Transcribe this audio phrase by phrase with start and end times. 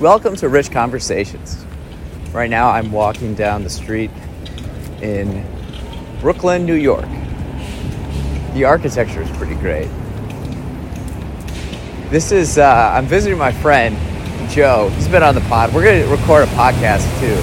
[0.00, 1.66] Welcome to Rich Conversations.
[2.30, 4.12] Right now, I'm walking down the street
[5.02, 5.44] in
[6.20, 7.08] Brooklyn, New York.
[8.54, 9.88] The architecture is pretty great.
[12.10, 13.96] This is, uh, I'm visiting my friend,
[14.52, 14.88] Joe.
[14.90, 15.74] He's been on the pod.
[15.74, 17.34] We're going to record a podcast too.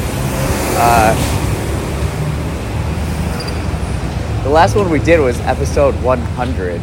[0.77, 1.13] Uh,
[4.43, 6.79] the last one we did was episode 100.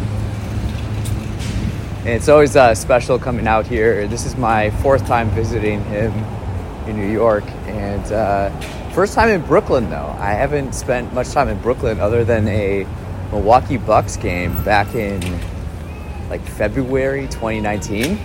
[2.03, 4.09] And it's always uh, special coming out here.
[4.09, 6.13] This is my fourth time visiting him
[6.89, 8.51] in New York, and uh,
[8.91, 10.17] first time in Brooklyn though.
[10.19, 12.89] I haven't spent much time in Brooklyn other than a
[13.31, 15.21] Milwaukee Bucks game back in
[16.29, 18.19] like February 2019.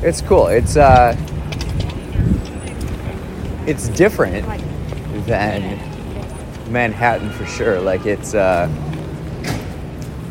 [0.00, 0.46] It's cool.
[0.46, 1.14] It's uh,
[3.66, 4.46] it's different
[5.26, 5.78] than
[6.72, 7.82] Manhattan for sure.
[7.82, 8.66] Like it's uh,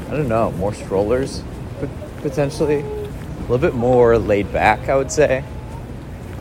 [0.07, 1.43] I don't know, more strollers
[1.79, 4.89] but potentially, a little bit more laid back.
[4.89, 5.43] I would say.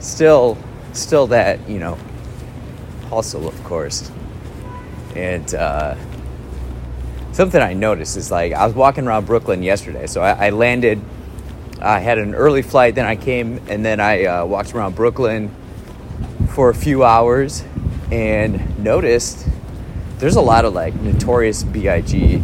[0.01, 0.59] Still,
[0.93, 1.99] still that you know,
[3.09, 4.11] hustle of course,
[5.15, 5.97] and uh,
[7.33, 11.01] something I noticed is like I was walking around Brooklyn yesterday, so I, I landed.
[11.81, 15.53] I had an early flight, then I came, and then I uh, walked around Brooklyn
[16.51, 17.65] for a few hours,
[18.13, 19.49] and noticed
[20.19, 22.43] there's a lot of like notorious B.I.G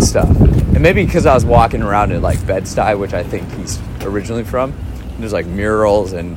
[0.00, 0.28] stuff.
[0.28, 4.44] And maybe because I was walking around in like Bed-Stuy, which I think he's originally
[4.44, 4.72] from.
[5.18, 6.36] There's like murals and,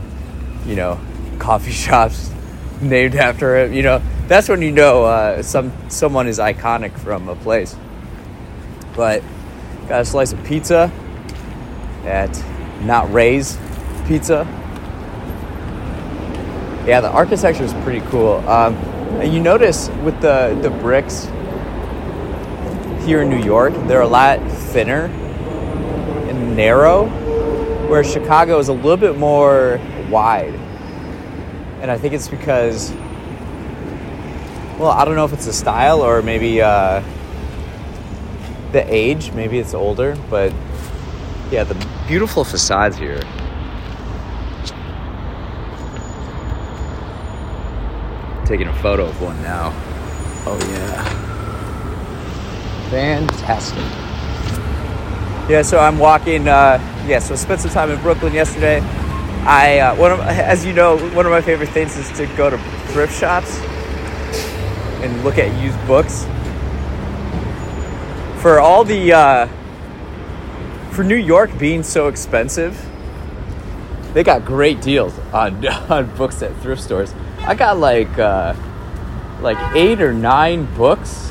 [0.65, 0.99] you know,
[1.39, 2.31] coffee shops
[2.81, 3.73] named after him.
[3.73, 7.75] You know, that's when you know uh, some someone is iconic from a place.
[8.95, 9.23] But
[9.87, 10.91] got a slice of pizza
[12.05, 12.43] at
[12.81, 13.57] Not Ray's
[14.07, 14.45] Pizza.
[16.87, 18.37] Yeah, the architecture is pretty cool.
[18.49, 18.75] Um,
[19.21, 21.25] and you notice with the the bricks
[23.05, 25.05] here in New York, they're a lot thinner
[26.29, 27.07] and narrow,
[27.87, 29.79] where Chicago is a little bit more
[30.09, 30.53] wide.
[31.81, 32.91] And I think it's because,
[34.77, 37.01] well, I don't know if it's the style or maybe uh,
[38.71, 39.31] the age.
[39.31, 40.53] Maybe it's older, but
[41.49, 41.75] yeah, the
[42.07, 43.21] beautiful facades here.
[48.45, 49.71] Taking a photo of one now.
[50.45, 51.30] Oh, yeah.
[52.91, 53.77] Fantastic.
[55.49, 56.49] Yeah, so I'm walking.
[56.49, 58.81] Uh, yeah, so I spent some time in Brooklyn yesterday.
[59.45, 62.49] I uh, one of, as you know, one of my favorite things is to go
[62.49, 62.57] to
[62.87, 63.59] thrift shops
[65.01, 66.25] and look at used books.
[68.41, 69.47] For all the uh,
[70.91, 72.77] for New York being so expensive,
[74.13, 77.13] they got great deals on on books at thrift stores.
[77.39, 78.53] I got like uh,
[79.39, 81.30] like eight or nine books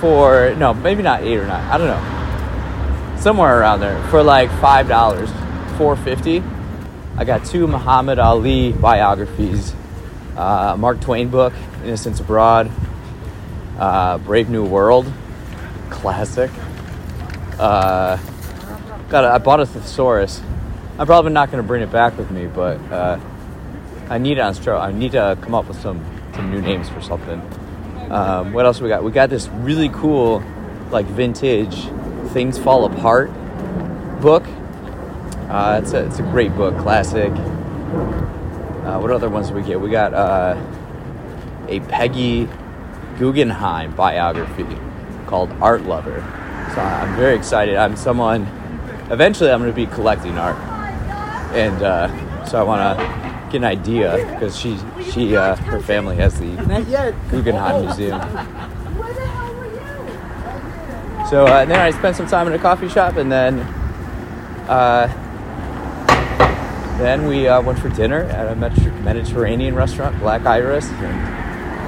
[0.00, 1.64] for no, maybe not eight or nine.
[1.70, 5.30] I don't know, somewhere around there for like five dollars,
[5.76, 6.42] four fifty.
[7.16, 9.74] I got two Muhammad Ali biographies,
[10.36, 12.70] uh, Mark Twain book, Innocents Abroad,
[13.78, 15.10] uh, Brave New World,
[15.88, 16.50] classic.
[17.58, 18.18] Uh,
[19.08, 20.42] got a, I bought a thesaurus.
[20.98, 23.18] I'm probably not going to bring it back with me, but uh,
[24.08, 24.54] I need it on.
[24.68, 26.04] I need to come up with some
[26.34, 27.40] some new names for something.
[28.10, 29.02] Um, what else we got?
[29.02, 30.42] We got this really cool,
[30.90, 31.88] like vintage
[32.32, 33.30] "Things Fall Apart"
[34.20, 34.44] book.
[35.48, 37.32] Uh, it's a it's a great book, classic.
[37.32, 39.80] Uh, what other ones do we get?
[39.80, 40.56] We got uh,
[41.68, 42.48] a Peggy
[43.18, 44.66] Guggenheim biography
[45.26, 46.20] called Art Lover.
[46.74, 47.76] So I'm very excited.
[47.76, 48.42] I'm someone.
[49.10, 50.56] Eventually, I'm going to be collecting art,
[51.54, 54.78] and uh, so I want to get an idea because she
[55.10, 56.56] she uh, her family has the
[57.30, 58.20] Guggenheim Museum.
[61.28, 63.60] So uh, then I spent some time in a coffee shop, and then
[64.68, 65.08] uh,
[66.98, 71.20] then we uh, went for dinner at a Mediterranean restaurant, Black Iris, and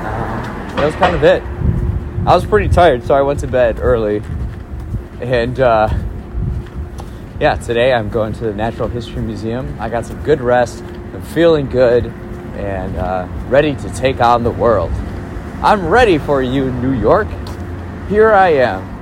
[0.06, 1.43] uh, that was kind of it.
[2.27, 4.23] I was pretty tired, so I went to bed early,
[5.21, 5.88] and uh,
[7.41, 9.77] yeah, today I'm going to the Natural History Museum.
[9.79, 10.83] I got some good rest.
[11.15, 12.07] I'm feeling good
[12.57, 14.91] and uh, ready to take on the world.
[15.63, 17.29] I'm ready for you, New York.
[18.09, 18.98] Here I am.